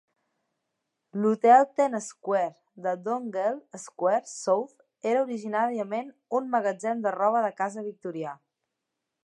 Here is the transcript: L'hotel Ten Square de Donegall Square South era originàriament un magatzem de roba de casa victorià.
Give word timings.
L'hotel 1.23 1.65
Ten 1.81 1.97
Square 2.05 2.85
de 2.87 2.93
Donegall 3.09 3.59
Square 3.83 4.23
South 4.31 5.11
era 5.11 5.21
originàriament 5.27 6.09
un 6.41 6.49
magatzem 6.57 7.05
de 7.07 7.13
roba 7.19 7.45
de 7.49 7.53
casa 7.63 7.89
victorià. 7.91 8.35